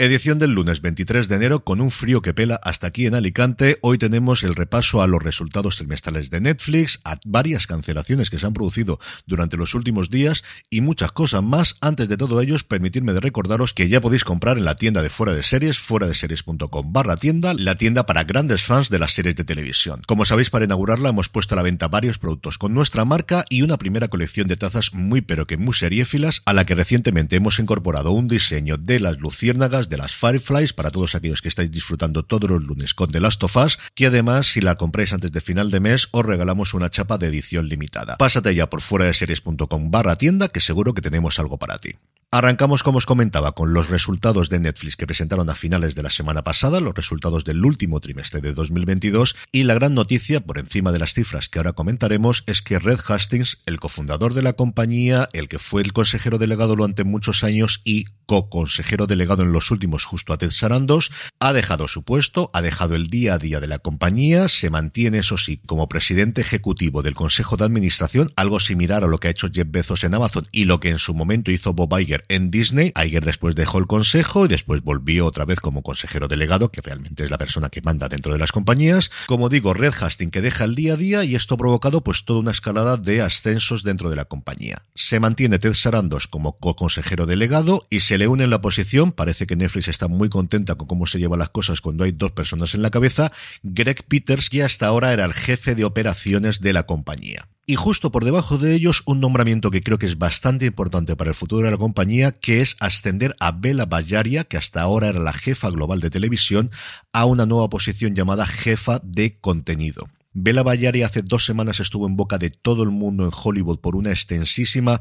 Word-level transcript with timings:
Edición 0.00 0.38
del 0.38 0.52
lunes 0.52 0.80
23 0.80 1.26
de 1.26 1.34
enero 1.34 1.64
con 1.64 1.80
un 1.80 1.90
frío 1.90 2.22
que 2.22 2.32
pela 2.32 2.60
hasta 2.62 2.86
aquí 2.86 3.06
en 3.06 3.16
Alicante. 3.16 3.78
Hoy 3.82 3.98
tenemos 3.98 4.44
el 4.44 4.54
repaso 4.54 5.02
a 5.02 5.08
los 5.08 5.20
resultados 5.20 5.76
trimestrales 5.76 6.30
de 6.30 6.40
Netflix, 6.40 7.00
a 7.02 7.18
varias 7.24 7.66
cancelaciones 7.66 8.30
que 8.30 8.38
se 8.38 8.46
han 8.46 8.52
producido 8.52 9.00
durante 9.26 9.56
los 9.56 9.74
últimos 9.74 10.08
días 10.08 10.44
y 10.70 10.82
muchas 10.82 11.10
cosas 11.10 11.42
más. 11.42 11.74
Antes 11.80 12.08
de 12.08 12.16
todo 12.16 12.40
ello, 12.40 12.54
permitidme 12.68 13.12
de 13.12 13.18
recordaros 13.18 13.74
que 13.74 13.88
ya 13.88 14.00
podéis 14.00 14.22
comprar 14.22 14.56
en 14.56 14.66
la 14.66 14.76
tienda 14.76 15.02
de 15.02 15.10
Fuera 15.10 15.32
de 15.32 15.42
Series, 15.42 15.80
fuera 15.80 16.06
de 16.06 16.14
series.com 16.14 16.92
barra 16.92 17.16
tienda, 17.16 17.52
la 17.52 17.74
tienda 17.74 18.06
para 18.06 18.22
grandes 18.22 18.62
fans 18.62 18.90
de 18.90 19.00
las 19.00 19.14
series 19.14 19.34
de 19.34 19.42
televisión. 19.42 20.02
Como 20.06 20.24
sabéis, 20.24 20.48
para 20.48 20.64
inaugurarla 20.64 21.08
hemos 21.08 21.28
puesto 21.28 21.56
a 21.56 21.56
la 21.56 21.64
venta 21.64 21.88
varios 21.88 22.18
productos 22.18 22.56
con 22.56 22.72
nuestra 22.72 23.04
marca 23.04 23.44
y 23.48 23.62
una 23.62 23.78
primera 23.78 24.06
colección 24.06 24.46
de 24.46 24.56
tazas 24.56 24.94
muy 24.94 25.22
pero 25.22 25.48
que 25.48 25.56
muy 25.56 25.74
seriéfilas 25.74 26.42
a 26.44 26.52
la 26.52 26.64
que 26.64 26.76
recientemente 26.76 27.34
hemos 27.34 27.58
incorporado 27.58 28.12
un 28.12 28.28
diseño 28.28 28.76
de 28.76 29.00
las 29.00 29.18
luciérnagas 29.18 29.87
de 29.88 29.96
las 29.96 30.14
Fireflies 30.14 30.72
para 30.72 30.90
todos 30.90 31.14
aquellos 31.14 31.42
que 31.42 31.48
estáis 31.48 31.70
disfrutando 31.70 32.24
todos 32.24 32.50
los 32.50 32.62
lunes 32.62 32.94
con 32.94 33.10
The 33.10 33.20
Last 33.20 33.42
of 33.42 33.56
Us, 33.56 33.78
que 33.94 34.06
además 34.06 34.46
si 34.52 34.60
la 34.60 34.76
compráis 34.76 35.12
antes 35.12 35.32
de 35.32 35.40
final 35.40 35.70
de 35.70 35.80
mes 35.80 36.08
os 36.12 36.24
regalamos 36.24 36.74
una 36.74 36.90
chapa 36.90 37.18
de 37.18 37.28
edición 37.28 37.68
limitada. 37.68 38.16
Pásate 38.16 38.54
ya 38.54 38.70
por 38.70 38.80
fuera 38.80 39.06
de 39.06 39.14
series.com 39.14 39.90
barra 39.90 40.16
tienda 40.16 40.48
que 40.48 40.60
seguro 40.60 40.94
que 40.94 41.02
tenemos 41.02 41.38
algo 41.38 41.58
para 41.58 41.78
ti. 41.78 41.96
Arrancamos, 42.30 42.82
como 42.82 42.98
os 42.98 43.06
comentaba, 43.06 43.52
con 43.52 43.72
los 43.72 43.88
resultados 43.88 44.50
de 44.50 44.60
Netflix 44.60 44.96
que 44.96 45.06
presentaron 45.06 45.48
a 45.48 45.54
finales 45.54 45.94
de 45.94 46.02
la 46.02 46.10
semana 46.10 46.44
pasada, 46.44 46.78
los 46.78 46.94
resultados 46.94 47.42
del 47.42 47.64
último 47.64 48.00
trimestre 48.00 48.42
de 48.42 48.52
2022, 48.52 49.34
y 49.50 49.62
la 49.62 49.72
gran 49.72 49.94
noticia, 49.94 50.40
por 50.40 50.58
encima 50.58 50.92
de 50.92 50.98
las 50.98 51.14
cifras 51.14 51.48
que 51.48 51.58
ahora 51.58 51.72
comentaremos, 51.72 52.44
es 52.46 52.60
que 52.60 52.78
Red 52.78 53.00
Hastings, 53.08 53.62
el 53.64 53.80
cofundador 53.80 54.34
de 54.34 54.42
la 54.42 54.52
compañía, 54.52 55.30
el 55.32 55.48
que 55.48 55.58
fue 55.58 55.80
el 55.80 55.94
consejero 55.94 56.36
delegado 56.36 56.76
durante 56.76 57.02
muchos 57.02 57.44
años 57.44 57.80
y 57.82 58.04
co-consejero 58.26 59.06
delegado 59.06 59.42
en 59.42 59.52
los 59.52 59.70
últimos 59.70 60.04
justo 60.04 60.34
a 60.34 60.36
Ted 60.36 60.50
Sarandos, 60.50 61.10
ha 61.40 61.54
dejado 61.54 61.88
su 61.88 62.02
puesto, 62.02 62.50
ha 62.52 62.60
dejado 62.60 62.94
el 62.94 63.08
día 63.08 63.32
a 63.32 63.38
día 63.38 63.58
de 63.58 63.68
la 63.68 63.78
compañía, 63.78 64.48
se 64.48 64.68
mantiene, 64.68 65.20
eso 65.20 65.38
sí, 65.38 65.62
como 65.64 65.88
presidente 65.88 66.42
ejecutivo 66.42 67.02
del 67.02 67.14
Consejo 67.14 67.56
de 67.56 67.64
Administración, 67.64 68.30
algo 68.36 68.60
similar 68.60 69.02
a 69.02 69.06
lo 69.06 69.18
que 69.18 69.28
ha 69.28 69.30
hecho 69.30 69.48
Jeff 69.50 69.68
Bezos 69.70 70.04
en 70.04 70.12
Amazon 70.12 70.44
y 70.52 70.66
lo 70.66 70.78
que 70.78 70.90
en 70.90 70.98
su 70.98 71.14
momento 71.14 71.50
hizo 71.50 71.72
Bob 71.72 71.98
Iger 71.98 72.17
en 72.28 72.50
Disney. 72.50 72.92
Iger 72.96 73.24
después 73.24 73.54
dejó 73.54 73.78
el 73.78 73.86
consejo 73.86 74.44
y 74.44 74.48
después 74.48 74.82
volvió 74.82 75.26
otra 75.26 75.44
vez 75.44 75.60
como 75.60 75.82
consejero 75.82 76.28
delegado, 76.28 76.70
que 76.70 76.80
realmente 76.80 77.24
es 77.24 77.30
la 77.30 77.38
persona 77.38 77.70
que 77.70 77.82
manda 77.82 78.08
dentro 78.08 78.32
de 78.32 78.38
las 78.38 78.52
compañías. 78.52 79.10
Como 79.26 79.48
digo, 79.48 79.74
Red 79.74 79.94
Hastings 80.00 80.28
que 80.30 80.40
deja 80.40 80.64
el 80.64 80.74
día 80.74 80.94
a 80.94 80.96
día 80.96 81.24
y 81.24 81.34
esto 81.34 81.54
ha 81.54 81.58
provocado 81.58 82.02
pues 82.02 82.24
toda 82.24 82.40
una 82.40 82.50
escalada 82.50 82.96
de 82.96 83.22
ascensos 83.22 83.82
dentro 83.82 84.10
de 84.10 84.16
la 84.16 84.26
compañía. 84.26 84.84
Se 84.94 85.20
mantiene 85.20 85.58
Ted 85.58 85.74
Sarandos 85.74 86.28
como 86.28 86.58
co-consejero 86.58 87.26
delegado 87.26 87.86
y 87.90 88.00
se 88.00 88.18
le 88.18 88.28
une 88.28 88.44
en 88.44 88.50
la 88.50 88.60
posición, 88.60 89.12
parece 89.12 89.46
que 89.46 89.56
Netflix 89.56 89.88
está 89.88 90.08
muy 90.08 90.28
contenta 90.28 90.74
con 90.74 90.86
cómo 90.86 91.06
se 91.06 91.18
llevan 91.18 91.38
las 91.38 91.50
cosas 91.50 91.80
cuando 91.80 92.04
hay 92.04 92.12
dos 92.12 92.32
personas 92.32 92.74
en 92.74 92.82
la 92.82 92.90
cabeza, 92.90 93.32
Greg 93.62 94.04
Peters, 94.04 94.50
que 94.50 94.62
hasta 94.62 94.86
ahora 94.86 95.12
era 95.12 95.24
el 95.24 95.34
jefe 95.34 95.74
de 95.74 95.84
operaciones 95.84 96.60
de 96.60 96.72
la 96.72 96.84
compañía. 96.84 97.48
Y 97.70 97.76
justo 97.76 98.10
por 98.10 98.24
debajo 98.24 98.56
de 98.56 98.74
ellos, 98.74 99.02
un 99.04 99.20
nombramiento 99.20 99.70
que 99.70 99.82
creo 99.82 99.98
que 99.98 100.06
es 100.06 100.16
bastante 100.16 100.64
importante 100.64 101.16
para 101.16 101.28
el 101.28 101.36
futuro 101.36 101.66
de 101.66 101.70
la 101.70 101.76
compañía, 101.76 102.32
que 102.32 102.62
es 102.62 102.78
ascender 102.80 103.36
a 103.40 103.52
Bela 103.52 103.84
Bayaria, 103.84 104.44
que 104.44 104.56
hasta 104.56 104.80
ahora 104.80 105.08
era 105.08 105.18
la 105.18 105.34
jefa 105.34 105.68
global 105.68 106.00
de 106.00 106.08
televisión, 106.08 106.70
a 107.12 107.26
una 107.26 107.44
nueva 107.44 107.68
posición 107.68 108.14
llamada 108.14 108.46
jefa 108.46 109.02
de 109.04 109.38
contenido. 109.38 110.08
Bela 110.40 110.62
Bayari 110.62 111.02
hace 111.02 111.22
dos 111.22 111.44
semanas 111.44 111.80
estuvo 111.80 112.06
en 112.06 112.16
boca 112.16 112.38
de 112.38 112.50
todo 112.50 112.84
el 112.84 112.90
mundo 112.90 113.24
en 113.24 113.32
Hollywood 113.34 113.80
por 113.80 113.96
una 113.96 114.10
extensísima 114.10 115.00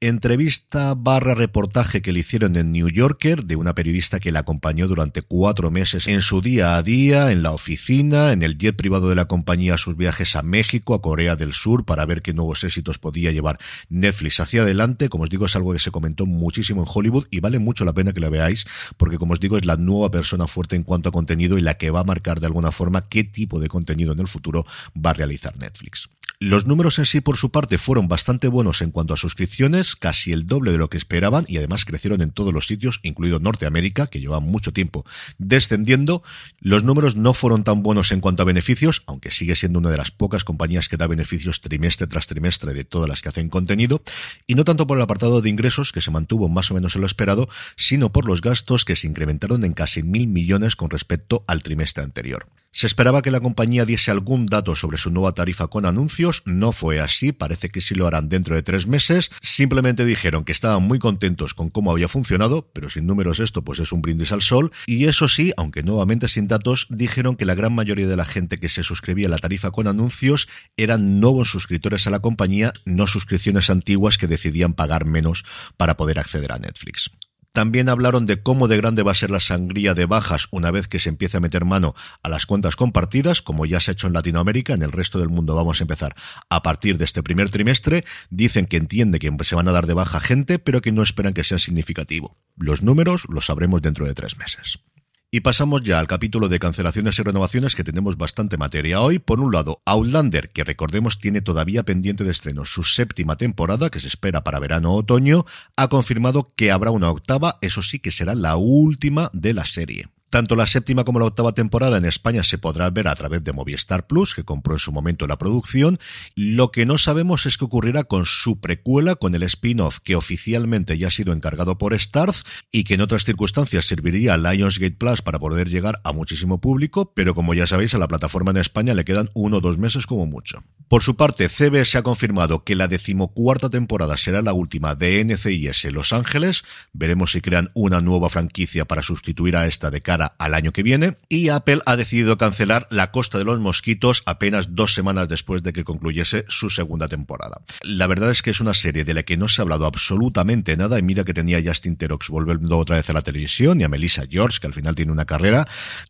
entrevista 0.00 0.94
barra 0.94 1.34
reportaje 1.34 2.00
que 2.00 2.10
le 2.10 2.20
hicieron 2.20 2.56
en 2.56 2.72
New 2.72 2.88
Yorker 2.88 3.44
de 3.44 3.56
una 3.56 3.74
periodista 3.74 4.18
que 4.18 4.32
la 4.32 4.38
acompañó 4.40 4.88
durante 4.88 5.20
cuatro 5.20 5.70
meses 5.70 6.06
en 6.06 6.22
su 6.22 6.40
día 6.40 6.76
a 6.76 6.82
día, 6.82 7.32
en 7.32 7.42
la 7.42 7.52
oficina, 7.52 8.32
en 8.32 8.42
el 8.42 8.56
jet 8.56 8.76
privado 8.76 9.10
de 9.10 9.14
la 9.14 9.26
compañía, 9.26 9.76
sus 9.76 9.94
viajes 9.94 10.34
a 10.36 10.42
México, 10.42 10.94
a 10.94 11.02
Corea 11.02 11.36
del 11.36 11.52
Sur, 11.52 11.84
para 11.84 12.06
ver 12.06 12.22
qué 12.22 12.32
nuevos 12.32 12.64
éxitos 12.64 12.98
podía 12.98 13.30
llevar 13.30 13.58
Netflix 13.90 14.40
hacia 14.40 14.62
adelante. 14.62 15.10
Como 15.10 15.24
os 15.24 15.30
digo, 15.30 15.44
es 15.44 15.54
algo 15.54 15.74
que 15.74 15.80
se 15.80 15.90
comentó 15.90 16.24
muchísimo 16.24 16.80
en 16.80 16.88
Hollywood 16.90 17.26
y 17.30 17.40
vale 17.40 17.58
mucho 17.58 17.84
la 17.84 17.92
pena 17.92 18.14
que 18.14 18.20
la 18.20 18.30
veáis, 18.30 18.66
porque 18.96 19.18
como 19.18 19.34
os 19.34 19.40
digo, 19.40 19.58
es 19.58 19.66
la 19.66 19.76
nueva 19.76 20.10
persona 20.10 20.46
fuerte 20.46 20.76
en 20.76 20.82
cuanto 20.82 21.10
a 21.10 21.12
contenido 21.12 21.58
y 21.58 21.60
la 21.60 21.74
que 21.74 21.90
va 21.90 22.00
a 22.00 22.04
marcar 22.04 22.40
de 22.40 22.46
alguna 22.46 22.72
forma 22.72 23.02
qué 23.02 23.22
tipo 23.22 23.60
de 23.60 23.68
contenido 23.68 24.14
en 24.14 24.20
el 24.20 24.28
futuro 24.28 24.64
va 24.94 25.10
a 25.10 25.14
realizar 25.14 25.56
Netflix. 25.58 26.08
Los 26.40 26.66
números 26.66 27.00
en 27.00 27.04
sí, 27.04 27.20
por 27.20 27.36
su 27.36 27.50
parte, 27.50 27.78
fueron 27.78 28.06
bastante 28.06 28.46
buenos 28.46 28.80
en 28.80 28.92
cuanto 28.92 29.12
a 29.12 29.16
suscripciones, 29.16 29.96
casi 29.96 30.30
el 30.30 30.46
doble 30.46 30.70
de 30.70 30.78
lo 30.78 30.88
que 30.88 30.96
esperaban 30.96 31.44
y 31.48 31.56
además 31.56 31.84
crecieron 31.84 32.22
en 32.22 32.30
todos 32.30 32.54
los 32.54 32.68
sitios, 32.68 33.00
incluido 33.02 33.40
Norteamérica, 33.40 34.06
que 34.06 34.20
lleva 34.20 34.38
mucho 34.38 34.72
tiempo 34.72 35.04
descendiendo. 35.38 36.22
Los 36.60 36.84
números 36.84 37.16
no 37.16 37.34
fueron 37.34 37.64
tan 37.64 37.82
buenos 37.82 38.12
en 38.12 38.20
cuanto 38.20 38.42
a 38.42 38.46
beneficios, 38.46 39.02
aunque 39.06 39.32
sigue 39.32 39.56
siendo 39.56 39.80
una 39.80 39.90
de 39.90 39.96
las 39.96 40.12
pocas 40.12 40.44
compañías 40.44 40.88
que 40.88 40.96
da 40.96 41.08
beneficios 41.08 41.60
trimestre 41.60 42.06
tras 42.06 42.28
trimestre 42.28 42.72
de 42.72 42.84
todas 42.84 43.08
las 43.08 43.20
que 43.20 43.30
hacen 43.30 43.48
contenido, 43.48 44.00
y 44.46 44.54
no 44.54 44.62
tanto 44.62 44.86
por 44.86 44.96
el 44.96 45.02
apartado 45.02 45.40
de 45.40 45.50
ingresos, 45.50 45.90
que 45.90 46.00
se 46.00 46.12
mantuvo 46.12 46.48
más 46.48 46.70
o 46.70 46.74
menos 46.74 46.94
en 46.94 47.00
lo 47.00 47.08
esperado, 47.08 47.48
sino 47.74 48.12
por 48.12 48.26
los 48.26 48.42
gastos 48.42 48.84
que 48.84 48.94
se 48.94 49.08
incrementaron 49.08 49.64
en 49.64 49.72
casi 49.72 50.04
mil 50.04 50.28
millones 50.28 50.76
con 50.76 50.88
respecto 50.88 51.42
al 51.48 51.64
trimestre 51.64 52.04
anterior. 52.04 52.46
Se 52.70 52.86
esperaba 52.86 53.22
que 53.22 53.30
la 53.30 53.40
compañía 53.40 53.86
diese 53.86 54.10
algún 54.10 54.46
dato 54.46 54.76
sobre 54.76 54.98
su 54.98 55.10
nueva 55.10 55.32
tarifa 55.32 55.68
con 55.68 55.86
anuncios, 55.86 56.42
no 56.44 56.72
fue 56.72 57.00
así, 57.00 57.32
parece 57.32 57.70
que 57.70 57.80
sí 57.80 57.94
lo 57.94 58.06
harán 58.06 58.28
dentro 58.28 58.54
de 58.54 58.62
tres 58.62 58.86
meses, 58.86 59.30
simplemente 59.40 60.04
dijeron 60.04 60.44
que 60.44 60.52
estaban 60.52 60.82
muy 60.82 60.98
contentos 60.98 61.54
con 61.54 61.70
cómo 61.70 61.90
había 61.90 62.08
funcionado, 62.08 62.70
pero 62.72 62.90
sin 62.90 63.06
números 63.06 63.40
esto 63.40 63.64
pues 63.64 63.78
es 63.78 63.90
un 63.90 64.02
brindis 64.02 64.32
al 64.32 64.42
sol, 64.42 64.70
y 64.86 65.06
eso 65.06 65.28
sí, 65.28 65.52
aunque 65.56 65.82
nuevamente 65.82 66.28
sin 66.28 66.46
datos, 66.46 66.86
dijeron 66.90 67.36
que 67.36 67.46
la 67.46 67.54
gran 67.54 67.74
mayoría 67.74 68.06
de 68.06 68.16
la 68.16 68.26
gente 68.26 68.58
que 68.58 68.68
se 68.68 68.82
suscribía 68.82 69.28
a 69.28 69.30
la 69.30 69.38
tarifa 69.38 69.70
con 69.70 69.86
anuncios 69.86 70.46
eran 70.76 71.20
nuevos 71.20 71.50
suscriptores 71.50 72.06
a 72.06 72.10
la 72.10 72.20
compañía, 72.20 72.72
no 72.84 73.06
suscripciones 73.06 73.70
antiguas 73.70 74.18
que 74.18 74.26
decidían 74.26 74.74
pagar 74.74 75.06
menos 75.06 75.44
para 75.78 75.96
poder 75.96 76.18
acceder 76.18 76.52
a 76.52 76.58
Netflix. 76.58 77.10
También 77.52 77.88
hablaron 77.88 78.26
de 78.26 78.40
cómo 78.40 78.68
de 78.68 78.76
grande 78.76 79.02
va 79.02 79.12
a 79.12 79.16
ser 79.16 79.30
la 79.30 79.40
sangría 79.40 79.94
de 79.94 80.06
bajas 80.06 80.48
una 80.50 80.70
vez 80.70 80.86
que 80.86 80.98
se 80.98 81.08
empiece 81.08 81.38
a 81.38 81.40
meter 81.40 81.64
mano 81.64 81.94
a 82.22 82.28
las 82.28 82.46
cuentas 82.46 82.76
compartidas, 82.76 83.42
como 83.42 83.66
ya 83.66 83.80
se 83.80 83.90
ha 83.90 83.92
hecho 83.92 84.06
en 84.06 84.12
Latinoamérica, 84.12 84.74
en 84.74 84.82
el 84.82 84.92
resto 84.92 85.18
del 85.18 85.28
mundo 85.28 85.54
vamos 85.54 85.80
a 85.80 85.84
empezar 85.84 86.14
a 86.48 86.62
partir 86.62 86.98
de 86.98 87.04
este 87.04 87.22
primer 87.22 87.50
trimestre. 87.50 88.04
Dicen 88.30 88.66
que 88.66 88.76
entiende 88.76 89.18
que 89.18 89.32
se 89.42 89.54
van 89.54 89.68
a 89.68 89.72
dar 89.72 89.86
de 89.86 89.94
baja 89.94 90.20
gente, 90.20 90.58
pero 90.58 90.80
que 90.80 90.92
no 90.92 91.02
esperan 91.02 91.34
que 91.34 91.44
sea 91.44 91.58
significativo. 91.58 92.36
Los 92.56 92.82
números 92.82 93.22
los 93.28 93.46
sabremos 93.46 93.82
dentro 93.82 94.06
de 94.06 94.14
tres 94.14 94.36
meses. 94.36 94.80
Y 95.30 95.40
pasamos 95.40 95.82
ya 95.82 95.98
al 95.98 96.06
capítulo 96.06 96.48
de 96.48 96.58
cancelaciones 96.58 97.18
y 97.18 97.22
renovaciones 97.22 97.76
que 97.76 97.84
tenemos 97.84 98.16
bastante 98.16 98.56
materia 98.56 99.02
hoy. 99.02 99.18
Por 99.18 99.40
un 99.40 99.52
lado, 99.52 99.82
Outlander, 99.84 100.48
que 100.48 100.64
recordemos 100.64 101.18
tiene 101.18 101.42
todavía 101.42 101.82
pendiente 101.82 102.24
de 102.24 102.30
estreno 102.30 102.64
su 102.64 102.82
séptima 102.82 103.36
temporada, 103.36 103.90
que 103.90 104.00
se 104.00 104.08
espera 104.08 104.42
para 104.42 104.58
verano 104.58 104.94
o 104.94 105.00
otoño, 105.00 105.44
ha 105.76 105.88
confirmado 105.88 106.54
que 106.56 106.70
habrá 106.70 106.92
una 106.92 107.10
octava, 107.10 107.58
eso 107.60 107.82
sí 107.82 107.98
que 107.98 108.10
será 108.10 108.34
la 108.34 108.56
última 108.56 109.28
de 109.34 109.52
la 109.52 109.66
serie. 109.66 110.08
Tanto 110.30 110.56
la 110.56 110.66
séptima 110.66 111.04
como 111.04 111.18
la 111.18 111.24
octava 111.24 111.52
temporada 111.52 111.96
en 111.96 112.04
España 112.04 112.42
se 112.42 112.58
podrá 112.58 112.90
ver 112.90 113.08
a 113.08 113.14
través 113.14 113.42
de 113.44 113.54
Movistar 113.54 114.06
Plus, 114.06 114.34
que 114.34 114.44
compró 114.44 114.74
en 114.74 114.78
su 114.78 114.92
momento 114.92 115.26
la 115.26 115.38
producción. 115.38 115.98
Lo 116.34 116.70
que 116.70 116.84
no 116.84 116.98
sabemos 116.98 117.46
es 117.46 117.56
qué 117.56 117.64
ocurrirá 117.64 118.04
con 118.04 118.26
su 118.26 118.60
precuela, 118.60 119.14
con 119.14 119.34
el 119.34 119.42
spin-off 119.44 120.00
que 120.00 120.16
oficialmente 120.16 120.98
ya 120.98 121.08
ha 121.08 121.10
sido 121.10 121.32
encargado 121.32 121.78
por 121.78 121.98
Starz 121.98 122.42
y 122.70 122.84
que 122.84 122.94
en 122.94 123.00
otras 123.00 123.24
circunstancias 123.24 123.86
serviría 123.86 124.34
a 124.34 124.36
Lionsgate 124.36 124.96
Plus 124.96 125.22
para 125.22 125.38
poder 125.38 125.70
llegar 125.70 126.00
a 126.04 126.12
muchísimo 126.12 126.60
público, 126.60 127.12
pero 127.14 127.34
como 127.34 127.54
ya 127.54 127.66
sabéis, 127.66 127.94
a 127.94 127.98
la 127.98 128.08
plataforma 128.08 128.50
en 128.50 128.58
España 128.58 128.92
le 128.92 129.06
quedan 129.06 129.30
uno 129.34 129.58
o 129.58 129.60
dos 129.60 129.78
meses 129.78 130.06
como 130.06 130.26
mucho. 130.26 130.62
Por 130.88 131.02
su 131.02 131.16
parte, 131.16 131.48
CBS 131.48 131.98
ha 131.98 132.02
confirmado 132.02 132.64
que 132.64 132.74
la 132.74 132.88
decimocuarta 132.88 133.70
temporada 133.70 134.16
será 134.16 134.42
la 134.42 134.52
última 134.52 134.94
de 134.94 135.24
NCIS 135.24 135.84
Los 135.92 136.12
Ángeles. 136.12 136.64
Veremos 136.92 137.32
si 137.32 137.40
crean 137.40 137.70
una 137.74 138.00
nueva 138.00 138.28
franquicia 138.30 138.86
para 138.86 139.02
sustituir 139.02 139.56
a 139.56 139.66
esta 139.66 139.90
de 139.90 140.00
cara 140.00 140.17
al 140.20 140.54
año 140.54 140.72
que 140.72 140.82
viene. 140.82 141.16
Y 141.28 141.48
Apple 141.48 141.80
ha 141.86 141.96
decidido 141.96 142.38
cancelar 142.38 142.86
La 142.90 143.10
Costa 143.10 143.38
de 143.38 143.44
los 143.44 143.60
Mosquitos 143.60 144.22
apenas 144.26 144.74
dos 144.74 144.94
semanas 144.94 145.28
después 145.28 145.62
de 145.62 145.72
que 145.72 145.84
concluyese 145.84 146.44
su 146.48 146.70
segunda 146.70 147.08
temporada. 147.08 147.62
La 147.82 148.06
verdad 148.06 148.30
es 148.30 148.42
que 148.42 148.50
es 148.50 148.60
una 148.60 148.74
serie 148.74 149.04
de 149.04 149.14
la 149.14 149.22
que 149.22 149.36
no 149.36 149.48
se 149.48 149.60
ha 149.60 149.64
hablado 149.64 149.86
absolutamente 149.86 150.76
nada 150.76 150.98
y 150.98 151.02
mira 151.02 151.24
que 151.24 151.34
tenía 151.34 151.62
Justin 151.64 151.96
Terox 151.96 152.28
volviendo 152.28 152.78
otra 152.78 152.96
vez 152.96 153.08
a 153.10 153.12
la 153.12 153.22
televisión 153.22 153.80
y 153.80 153.84
a 153.84 153.88
Melissa 153.88 154.24
George, 154.28 154.58
que 154.60 154.66
al 154.66 154.74
final 154.74 154.94
tiene 154.94 155.12
una 155.12 155.24
carrera. 155.24 155.66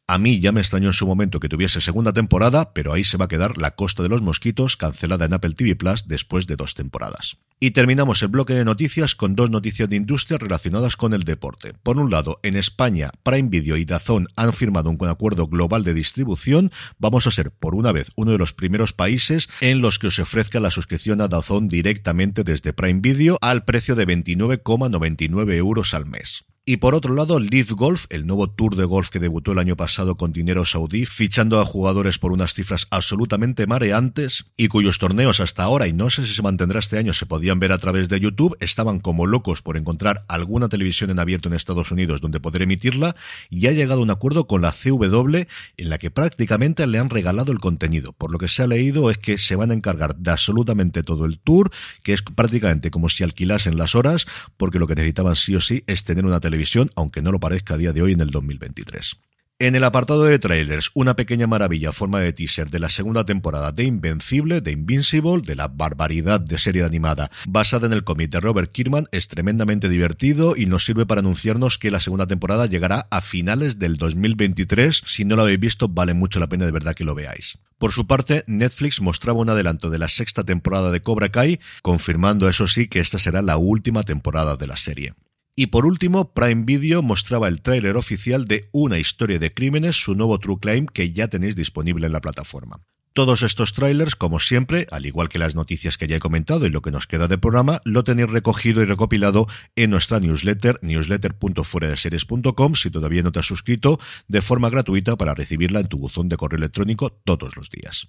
A 0.07 0.19
mí 0.19 0.41
ya 0.41 0.53
me 0.53 0.61
extrañó 0.61 0.89
en 0.89 0.95
su 0.95 1.07
momento 1.07 1.41
que 1.41 1.49
tuviese 1.49 1.81
segunda 1.81 2.13
temporada, 2.13 2.73
pero 2.73 2.93
ahí 2.93 3.05
se 3.05 3.17
va 3.17 3.27
a 3.27 3.29
quedar 3.29 3.59
La 3.59 3.73
Costa 3.73 4.03
de 4.03 4.09
los 4.09 4.23
Mosquitos 4.23 4.77
cancelada 4.77 5.27
en 5.27 5.35
Apple 5.35 5.55
TV 5.55 5.77
Plus 5.77 6.07
después 6.07 6.47
de 6.47 6.57
dos 6.57 6.75
temporadas. 6.75 7.39
Y 7.61 7.73
terminamos 7.73 8.23
el 8.23 8.29
bloque 8.29 8.55
de 8.55 8.65
noticias 8.65 9.17
con 9.17 9.35
dos 9.35 9.51
noticias 9.51 9.89
de 9.89 9.97
industria 9.97 10.39
relacionadas 10.39 10.97
con 10.97 11.13
el 11.13 11.25
deporte. 11.25 11.75
Por 11.75 11.99
un 11.99 12.09
lado, 12.09 12.39
en 12.45 12.55
España, 12.55 13.11
Prime 13.25 13.49
Video 13.49 13.77
y 13.77 13.85
Dazón 13.85 14.29
han 14.37 14.53
firmado 14.53 14.91
un 14.91 15.09
acuerdo 15.09 15.49
global 15.49 15.83
de 15.83 15.93
distribución. 15.93 16.71
Vamos 16.99 17.27
a 17.27 17.33
ser, 17.33 17.51
por 17.51 17.75
una 17.75 17.91
vez, 17.91 18.13
uno 18.15 18.31
de 18.31 18.39
los 18.39 18.53
primeros 18.53 18.93
países 18.93 19.49
en 19.61 19.81
los 19.81 19.99
que 19.99 20.13
se 20.13 20.23
ofrezca 20.23 20.61
la 20.61 20.71
suscripción 20.71 21.21
a 21.21 21.27
Dazón 21.27 21.67
directamente 21.67 22.45
desde 22.45 22.73
Prime 22.73 23.01
Video 23.01 23.39
al 23.41 23.65
precio 23.65 23.97
de 23.97 24.07
29,99 24.07 25.55
euros 25.55 25.95
al 25.95 26.07
mes. 26.07 26.45
Y 26.69 26.77
por 26.77 26.95
otro 26.95 27.15
lado, 27.15 27.41
Leaf 27.41 27.71
Golf, 27.71 28.05
el 28.11 28.27
nuevo 28.27 28.51
tour 28.51 28.77
de 28.77 28.85
golf 28.85 29.09
que 29.09 29.19
debutó 29.19 29.53
el 29.53 29.59
año 29.59 29.75
pasado 29.75 30.19
con 30.19 30.35
dinero 30.35 30.67
saudí, 30.67 31.07
fichando 31.07 31.63
a 31.63 31.65
jugadores 31.65 32.19
por 32.19 32.31
unas 32.31 32.53
cifras 32.53 32.87
absolutamente 32.91 33.67
mareantes 33.67 34.45
y 34.55 34.69
cuyos 34.69 34.99
torneos 34.99 35.41
hasta 35.41 35.63
ahora, 35.63 35.87
y 35.87 35.95
no 35.95 36.11
sé 36.11 36.27
si 36.27 36.35
se 36.35 36.43
mantendrá 36.43 36.79
este 36.81 36.99
año, 36.99 37.15
se 37.15 37.25
podían 37.25 37.59
ver 37.59 37.73
a 37.73 37.79
través 37.79 38.11
de 38.11 38.21
YouTube, 38.21 38.55
estaban 38.61 39.01
como 39.01 39.27
locos 39.27 39.63
por 39.63 39.79
encontrar 39.79 40.27
alguna 40.29 40.69
televisión 40.69 41.09
en 41.09 41.19
abierto 41.19 41.49
en 41.49 41.55
Estados 41.55 41.91
Unidos 41.91 42.21
donde 42.21 42.39
poder 42.39 42.61
emitirla 42.61 43.17
y 43.49 43.67
ha 43.67 43.73
llegado 43.73 44.01
a 44.01 44.03
un 44.03 44.11
acuerdo 44.11 44.47
con 44.47 44.61
la 44.61 44.73
CW 44.73 45.47
en 45.79 45.89
la 45.89 45.97
que 45.97 46.11
prácticamente 46.11 46.87
le 46.87 46.99
han 46.99 47.09
regalado 47.09 47.51
el 47.51 47.61
contenido. 47.61 48.13
Por 48.13 48.31
lo 48.31 48.37
que 48.37 48.49
se 48.49 48.63
ha 48.63 48.67
leído 48.67 49.11
es 49.11 49.17
que 49.17 49.39
se 49.39 49.57
van 49.57 49.71
a 49.71 49.75
encargar 49.75 50.17
de 50.17 50.33
absolutamente 50.33 51.03
todo 51.03 51.25
el 51.25 51.39
tour, 51.39 51.71
que 52.03 52.13
es 52.13 52.21
prácticamente 52.21 52.91
como 52.91 53.09
si 53.09 53.25
alquilasen 53.25 53.79
las 53.79 53.95
horas, 53.95 54.27
porque 54.59 54.79
lo 54.79 54.87
que 54.87 54.97
necesitaban 54.97 55.35
sí 55.35 55.57
o 55.57 55.63
sí 55.63 55.83
es 55.87 56.05
tener 56.05 56.27
una 56.27 56.41
televisión 56.41 56.58
aunque 56.97 57.23
no 57.23 57.33
lo 57.33 57.41
parezca 57.41 57.75
a 57.75 57.79
día 57.79 57.93
de 57.93 58.03
hoy 58.03 58.13
en 58.13 58.21
el 58.21 58.31
2023. 58.31 59.17
En 59.61 59.75
el 59.75 59.83
apartado 59.83 60.23
de 60.23 60.39
trailers, 60.39 60.93
una 60.95 61.17
pequeña 61.17 61.49
maravilla 61.49 61.91
forma 61.91 62.21
de 62.21 62.33
teaser 62.33 62.71
de 62.71 62.79
la 62.79 62.91
segunda 62.91 63.25
temporada 63.25 63.73
de 63.73 63.83
Invencible, 63.83 64.61
de 64.61 64.71
Invincible, 64.71 65.43
de 65.45 65.57
la 65.57 65.67
barbaridad 65.67 66.39
de 66.39 66.59
serie 66.59 66.85
animada 66.85 67.29
basada 67.49 67.89
en 67.89 67.93
el 67.93 68.05
cómic 68.05 68.31
de 68.31 68.39
Robert 68.39 68.71
Kirkman, 68.71 69.09
es 69.11 69.27
tremendamente 69.27 69.89
divertido 69.89 70.55
y 70.57 70.67
nos 70.67 70.85
sirve 70.85 71.07
para 71.07 71.23
anunciarnos 71.23 71.77
que 71.77 71.91
la 71.91 71.99
segunda 71.99 72.29
temporada 72.29 72.67
llegará 72.67 73.09
a 73.11 73.21
finales 73.21 73.81
del 73.81 73.97
2023. 73.97 75.03
Si 75.05 75.25
no 75.25 75.35
lo 75.35 75.43
habéis 75.43 75.59
visto, 75.59 75.89
vale 75.89 76.15
mucho 76.15 76.39
la 76.39 76.49
pena 76.49 76.65
de 76.65 76.71
verdad 76.71 76.95
que 76.95 77.03
lo 77.03 77.17
veáis. 77.17 77.59
Por 77.79 77.91
su 77.91 78.07
parte, 78.07 78.45
Netflix 78.47 79.01
mostraba 79.01 79.41
un 79.41 79.51
adelanto 79.51 79.91
de 79.91 79.99
la 79.99 80.07
sexta 80.07 80.45
temporada 80.45 80.93
de 80.93 81.03
Cobra 81.03 81.31
Kai, 81.31 81.59
confirmando 81.83 82.49
eso 82.49 82.69
sí 82.69 82.87
que 82.87 83.01
esta 83.01 83.19
será 83.19 83.43
la 83.43 83.57
última 83.57 84.05
temporada 84.05 84.57
de 84.57 84.69
la 84.69 84.77
serie. 84.77 85.15
Y 85.61 85.67
por 85.67 85.87
último, 85.87 86.33
Prime 86.35 86.63
Video 86.65 87.03
mostraba 87.03 87.49
el 87.49 87.63
tráiler 87.63 87.97
oficial 87.97 88.45
de 88.45 88.69
Una 88.71 89.01
historia 89.01 89.41
de 89.41 89.53
crímenes, 89.53 89.97
su 89.97 90.15
nuevo 90.15 90.39
True 90.39 90.59
Crime 90.61 90.87
que 90.87 91.13
ya 91.13 91.27
tenéis 91.27 91.57
disponible 91.57 92.07
en 92.07 92.13
la 92.13 92.21
plataforma. 92.21 92.85
Todos 93.13 93.43
estos 93.43 93.73
trailers, 93.73 94.15
como 94.15 94.39
siempre, 94.39 94.87
al 94.93 95.05
igual 95.05 95.29
que 95.29 95.41
las 95.41 95.57
noticias 95.57 95.99
que 95.99 96.07
ya 96.07 96.15
he 96.15 96.21
comentado 96.21 96.65
y 96.65 96.71
lo 96.71 96.81
que 96.81 96.93
nos 96.93 97.09
queda 97.09 97.27
de 97.27 97.39
programa, 97.39 97.81
lo 97.85 98.05
tenéis 98.05 98.31
recogido 98.31 98.83
y 98.83 98.85
recopilado 98.85 99.49
en 99.75 99.91
nuestra 99.91 100.21
newsletter, 100.21 100.79
newsletter.fueradeseries.com, 100.83 102.75
si 102.77 102.91
todavía 102.91 103.25
no 103.25 103.33
te 103.33 103.41
has 103.41 103.47
suscrito, 103.47 103.99
de 104.29 104.43
forma 104.43 104.71
gratuita 104.71 105.17
para 105.17 105.35
recibirla 105.35 105.81
en 105.81 105.89
tu 105.89 105.99
buzón 105.99 106.29
de 106.29 106.37
correo 106.37 106.59
electrónico 106.59 107.11
todos 107.25 107.57
los 107.57 107.69
días. 107.69 108.09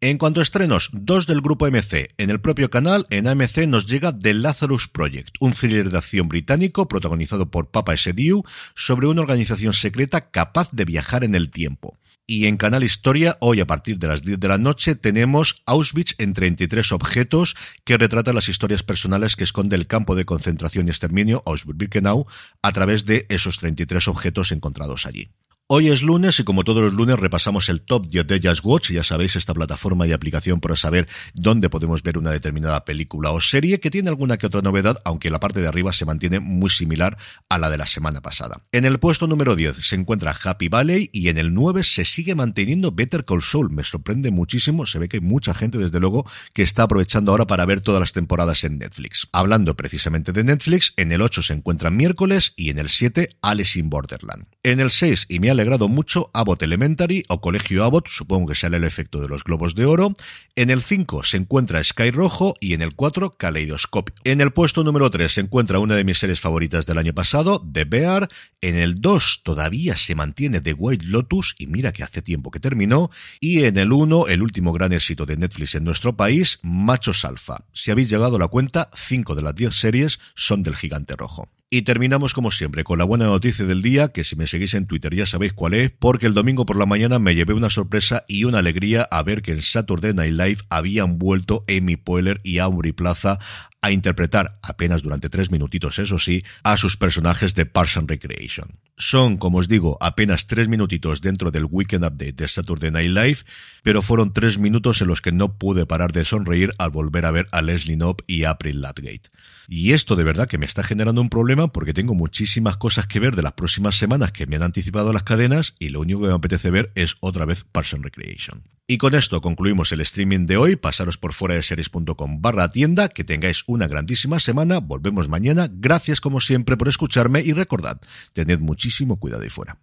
En 0.00 0.18
cuanto 0.18 0.40
a 0.40 0.42
estrenos, 0.42 0.90
dos 0.92 1.26
del 1.26 1.40
grupo 1.40 1.66
MC. 1.66 2.10
En 2.18 2.28
el 2.28 2.40
propio 2.40 2.68
canal, 2.68 3.06
en 3.08 3.26
AMC 3.26 3.66
nos 3.66 3.86
llega 3.86 4.16
The 4.16 4.34
Lazarus 4.34 4.88
Project, 4.88 5.36
un 5.40 5.54
thriller 5.54 5.90
de 5.90 5.96
acción 5.96 6.28
británico 6.28 6.88
protagonizado 6.88 7.50
por 7.50 7.70
Papa 7.70 7.94
S.D.U. 7.94 8.44
sobre 8.74 9.06
una 9.06 9.22
organización 9.22 9.72
secreta 9.72 10.30
capaz 10.30 10.70
de 10.72 10.84
viajar 10.84 11.24
en 11.24 11.34
el 11.34 11.50
tiempo. 11.50 11.98
Y 12.26 12.46
en 12.46 12.56
Canal 12.56 12.84
Historia, 12.84 13.36
hoy 13.40 13.60
a 13.60 13.66
partir 13.66 13.98
de 13.98 14.08
las 14.08 14.22
10 14.22 14.40
de 14.40 14.48
la 14.48 14.56
noche, 14.56 14.94
tenemos 14.94 15.62
Auschwitz 15.66 16.14
en 16.16 16.32
33 16.32 16.92
objetos 16.92 17.54
que 17.84 17.98
retrata 17.98 18.32
las 18.32 18.48
historias 18.48 18.82
personales 18.82 19.36
que 19.36 19.44
esconde 19.44 19.76
el 19.76 19.86
campo 19.86 20.14
de 20.14 20.24
concentración 20.24 20.86
y 20.86 20.90
exterminio 20.90 21.42
Auschwitz-Birkenau 21.44 22.26
a 22.62 22.72
través 22.72 23.04
de 23.04 23.26
esos 23.28 23.58
33 23.58 24.08
objetos 24.08 24.52
encontrados 24.52 25.04
allí. 25.04 25.28
Hoy 25.66 25.88
es 25.88 26.02
lunes 26.02 26.38
y 26.40 26.44
como 26.44 26.62
todos 26.62 26.82
los 26.82 26.92
lunes 26.92 27.18
repasamos 27.18 27.70
el 27.70 27.80
top 27.80 28.06
10 28.08 28.26
de 28.26 28.40
Just 28.46 28.62
Watch. 28.66 28.90
Ya 28.90 29.02
sabéis, 29.02 29.34
esta 29.34 29.54
plataforma 29.54 30.06
y 30.06 30.12
aplicación 30.12 30.60
para 30.60 30.76
saber 30.76 31.08
dónde 31.32 31.70
podemos 31.70 32.02
ver 32.02 32.18
una 32.18 32.32
determinada 32.32 32.84
película 32.84 33.30
o 33.30 33.40
serie 33.40 33.80
que 33.80 33.90
tiene 33.90 34.10
alguna 34.10 34.36
que 34.36 34.46
otra 34.46 34.60
novedad, 34.60 35.00
aunque 35.06 35.30
la 35.30 35.40
parte 35.40 35.62
de 35.62 35.66
arriba 35.66 35.94
se 35.94 36.04
mantiene 36.04 36.38
muy 36.38 36.68
similar 36.68 37.16
a 37.48 37.58
la 37.58 37.70
de 37.70 37.78
la 37.78 37.86
semana 37.86 38.20
pasada. 38.20 38.66
En 38.72 38.84
el 38.84 38.98
puesto 38.98 39.26
número 39.26 39.56
10 39.56 39.76
se 39.76 39.94
encuentra 39.94 40.38
Happy 40.38 40.68
Valley 40.68 41.08
y 41.14 41.30
en 41.30 41.38
el 41.38 41.54
9 41.54 41.82
se 41.82 42.04
sigue 42.04 42.34
manteniendo 42.34 42.92
Better 42.92 43.24
Call 43.24 43.42
Saul. 43.42 43.70
Me 43.70 43.84
sorprende 43.84 44.30
muchísimo. 44.30 44.84
Se 44.84 44.98
ve 44.98 45.08
que 45.08 45.16
hay 45.16 45.22
mucha 45.22 45.54
gente, 45.54 45.78
desde 45.78 45.98
luego, 45.98 46.30
que 46.52 46.62
está 46.62 46.82
aprovechando 46.82 47.32
ahora 47.32 47.46
para 47.46 47.64
ver 47.64 47.80
todas 47.80 48.00
las 48.00 48.12
temporadas 48.12 48.64
en 48.64 48.76
Netflix. 48.76 49.28
Hablando 49.32 49.74
precisamente 49.74 50.32
de 50.32 50.44
Netflix, 50.44 50.92
en 50.98 51.10
el 51.10 51.22
8 51.22 51.42
se 51.42 51.54
encuentra 51.54 51.88
miércoles 51.88 52.52
y 52.54 52.68
en 52.68 52.78
el 52.78 52.90
7 52.90 53.30
Alice 53.40 53.78
in 53.78 53.88
Borderland. 53.88 54.44
En 54.62 54.78
el 54.80 54.90
6, 54.90 55.24
y 55.30 55.40
alegrado 55.54 55.88
mucho 55.88 56.30
Abbott 56.34 56.62
Elementary 56.62 57.24
o 57.28 57.40
Colegio 57.40 57.84
Abbott, 57.84 58.08
supongo 58.08 58.48
que 58.48 58.54
sale 58.54 58.76
el 58.76 58.84
efecto 58.84 59.20
de 59.20 59.28
los 59.28 59.42
globos 59.42 59.74
de 59.74 59.86
oro. 59.86 60.12
En 60.56 60.70
el 60.70 60.82
5 60.82 61.24
se 61.24 61.36
encuentra 61.36 61.82
Sky 61.82 62.10
Rojo 62.10 62.54
y 62.60 62.74
en 62.74 62.82
el 62.82 62.94
4 62.94 63.36
Kaleidoscopio. 63.36 64.14
En 64.24 64.40
el 64.40 64.52
puesto 64.52 64.84
número 64.84 65.10
3 65.10 65.32
se 65.32 65.40
encuentra 65.40 65.78
una 65.78 65.96
de 65.96 66.04
mis 66.04 66.18
series 66.18 66.40
favoritas 66.40 66.86
del 66.86 66.98
año 66.98 67.14
pasado, 67.14 67.64
The 67.72 67.84
Bear. 67.84 68.28
En 68.60 68.76
el 68.76 69.00
2 69.00 69.40
todavía 69.44 69.96
se 69.96 70.14
mantiene 70.14 70.60
The 70.60 70.74
White 70.74 71.06
Lotus 71.06 71.54
y 71.58 71.66
mira 71.66 71.92
que 71.92 72.02
hace 72.02 72.20
tiempo 72.20 72.50
que 72.50 72.60
terminó. 72.60 73.10
Y 73.40 73.64
en 73.64 73.78
el 73.78 73.92
1, 73.92 74.26
el 74.28 74.42
último 74.42 74.72
gran 74.72 74.92
éxito 74.92 75.24
de 75.26 75.36
Netflix 75.36 75.74
en 75.74 75.84
nuestro 75.84 76.16
país, 76.16 76.58
Machos 76.62 77.24
Alfa. 77.24 77.64
Si 77.72 77.90
habéis 77.90 78.10
llegado 78.10 78.36
a 78.36 78.40
la 78.40 78.48
cuenta, 78.48 78.90
5 78.94 79.34
de 79.34 79.42
las 79.42 79.54
10 79.54 79.74
series 79.74 80.20
son 80.34 80.62
del 80.62 80.76
gigante 80.76 81.16
rojo. 81.16 81.48
Y 81.74 81.82
terminamos 81.82 82.34
como 82.34 82.52
siempre 82.52 82.84
con 82.84 83.00
la 83.00 83.04
buena 83.04 83.24
noticia 83.24 83.64
del 83.64 83.82
día, 83.82 84.06
que 84.06 84.22
si 84.22 84.36
me 84.36 84.46
seguís 84.46 84.74
en 84.74 84.86
Twitter 84.86 85.12
ya 85.12 85.26
sabéis 85.26 85.54
cuál 85.54 85.74
es, 85.74 85.90
porque 85.90 86.28
el 86.28 86.32
domingo 86.32 86.66
por 86.66 86.76
la 86.76 86.86
mañana 86.86 87.18
me 87.18 87.34
llevé 87.34 87.52
una 87.52 87.68
sorpresa 87.68 88.24
y 88.28 88.44
una 88.44 88.60
alegría 88.60 89.08
a 89.10 89.24
ver 89.24 89.42
que 89.42 89.50
en 89.50 89.60
Saturday 89.60 90.14
Night 90.14 90.34
Live 90.34 90.58
habían 90.68 91.18
vuelto 91.18 91.64
Amy 91.66 91.96
Poehler 91.96 92.40
y 92.44 92.58
Aubrey 92.58 92.92
Plaza 92.92 93.40
a 93.84 93.90
interpretar, 93.90 94.58
apenas 94.62 95.02
durante 95.02 95.28
tres 95.28 95.50
minutitos 95.50 95.98
eso 95.98 96.18
sí, 96.18 96.42
a 96.62 96.78
sus 96.78 96.96
personajes 96.96 97.54
de 97.54 97.66
Parks 97.66 97.98
and 97.98 98.08
Recreation. 98.08 98.78
Son, 98.96 99.36
como 99.36 99.58
os 99.58 99.68
digo, 99.68 99.98
apenas 100.00 100.46
tres 100.46 100.68
minutitos 100.68 101.20
dentro 101.20 101.50
del 101.50 101.66
Weekend 101.70 102.04
Update 102.04 102.32
de 102.32 102.48
Saturday 102.48 102.90
Night 102.90 103.10
Live, 103.10 103.38
pero 103.82 104.00
fueron 104.00 104.32
tres 104.32 104.56
minutos 104.56 105.02
en 105.02 105.08
los 105.08 105.20
que 105.20 105.32
no 105.32 105.58
pude 105.58 105.84
parar 105.84 106.12
de 106.12 106.24
sonreír 106.24 106.70
al 106.78 106.92
volver 106.92 107.26
a 107.26 107.30
ver 107.30 107.46
a 107.52 107.60
Leslie 107.60 107.96
Knope 107.96 108.24
y 108.26 108.44
April 108.44 108.80
Latgate. 108.80 109.28
Y 109.68 109.92
esto 109.92 110.16
de 110.16 110.24
verdad 110.24 110.48
que 110.48 110.56
me 110.56 110.66
está 110.66 110.82
generando 110.82 111.20
un 111.20 111.28
problema 111.28 111.68
porque 111.68 111.92
tengo 111.92 112.14
muchísimas 112.14 112.78
cosas 112.78 113.06
que 113.06 113.20
ver 113.20 113.36
de 113.36 113.42
las 113.42 113.52
próximas 113.52 113.98
semanas 113.98 114.32
que 114.32 114.46
me 114.46 114.56
han 114.56 114.62
anticipado 114.62 115.12
las 115.12 115.24
cadenas 115.24 115.74
y 115.78 115.90
lo 115.90 116.00
único 116.00 116.22
que 116.22 116.28
me 116.28 116.34
apetece 116.34 116.70
ver 116.70 116.90
es 116.94 117.16
otra 117.20 117.44
vez 117.44 117.64
Parks 117.64 117.92
and 117.92 118.04
Recreation. 118.04 118.62
Y 118.86 118.98
con 118.98 119.14
esto 119.14 119.40
concluimos 119.40 119.92
el 119.92 120.02
streaming 120.02 120.44
de 120.44 120.58
hoy. 120.58 120.76
Pasaros 120.76 121.16
por 121.16 121.32
fuera 121.32 121.54
de 121.54 121.62
series.com 121.62 122.42
barra 122.42 122.70
tienda. 122.70 123.08
Que 123.08 123.24
tengáis 123.24 123.64
una 123.66 123.88
grandísima 123.88 124.40
semana. 124.40 124.78
Volvemos 124.80 125.28
mañana. 125.28 125.68
Gracias 125.70 126.20
como 126.20 126.40
siempre 126.40 126.76
por 126.76 126.88
escucharme 126.88 127.40
y 127.40 127.54
recordad, 127.54 127.98
tened 128.34 128.60
muchísimo 128.60 129.18
cuidado 129.18 129.42
ahí 129.42 129.48
fuera. 129.48 129.78